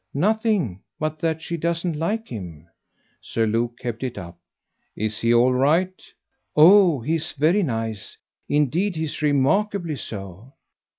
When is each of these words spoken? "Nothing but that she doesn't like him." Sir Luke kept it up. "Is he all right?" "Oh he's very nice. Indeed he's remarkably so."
"Nothing 0.15 0.81
but 0.99 1.19
that 1.19 1.43
she 1.43 1.57
doesn't 1.57 1.95
like 1.95 2.29
him." 2.29 2.67
Sir 3.21 3.45
Luke 3.45 3.77
kept 3.77 4.01
it 4.01 4.17
up. 4.17 4.39
"Is 4.95 5.21
he 5.21 5.31
all 5.31 5.53
right?" 5.53 5.93
"Oh 6.55 7.01
he's 7.01 7.33
very 7.33 7.61
nice. 7.61 8.17
Indeed 8.49 8.95
he's 8.95 9.21
remarkably 9.21 9.97
so." 9.97 10.53